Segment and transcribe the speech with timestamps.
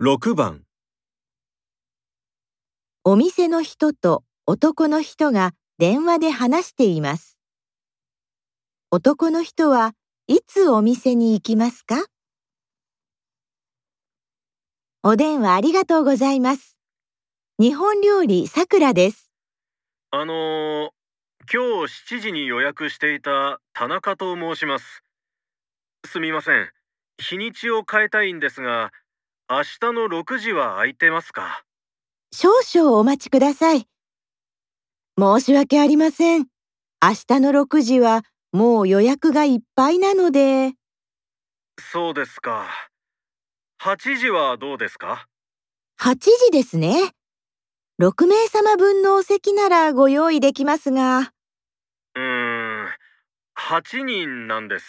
[0.00, 0.62] 6番
[3.02, 7.36] お店の人と男の人が電話で話しています。
[8.92, 9.96] 男の人は
[10.28, 12.04] いつお店に行きますか？
[15.02, 16.78] お電話ありがとうございます。
[17.58, 19.32] 日本料理さくらです。
[20.12, 20.90] あのー、
[21.52, 25.02] 今日7時に予約していた田中と申します。
[26.06, 26.70] すみません。
[27.18, 28.92] 日にちを変えたいんですが、
[29.50, 31.62] 明日の6時は空いてますか？
[32.34, 33.86] 少々お待ちください。
[35.18, 36.48] 申し訳ありません。
[37.02, 40.74] 明日の6時はもう予約がいっぱいなので、
[41.80, 42.66] そうですか。
[43.80, 45.26] 8時はどうですか
[45.98, 47.12] ？8時ですね。
[48.02, 51.32] 6名様分のお席ならご用意できますが、
[52.14, 52.88] うーん、
[53.56, 54.86] 8人なんです。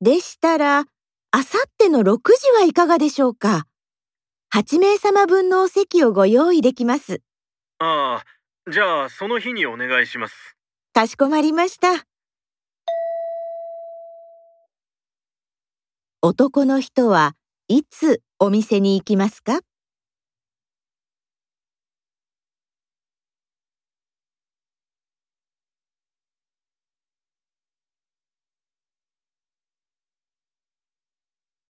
[0.00, 0.86] でしたら、
[1.32, 3.66] あさっての6時はいかがでしょうか
[4.52, 7.22] ？8名様分のお席をご用意できます。
[7.78, 8.24] あ
[8.66, 10.56] あ、じゃあその日にお願いします。
[10.92, 12.04] かしこまりました。
[16.22, 17.34] 男の人は
[17.68, 19.60] いつお店に行きますか？